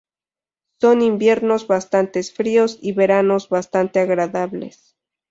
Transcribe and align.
Son 0.79 1.03
inviernos 1.03 1.67
bastantes 1.67 2.33
fríos; 2.33 2.79
y 2.81 2.93
veranos 2.93 3.49
bastante 3.49 3.99
agradables. 3.99 4.95